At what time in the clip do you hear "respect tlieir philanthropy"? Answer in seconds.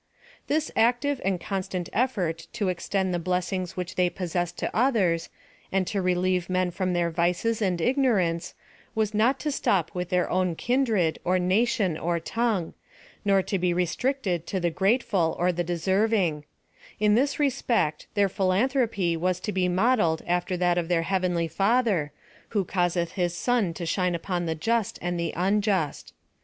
17.39-19.15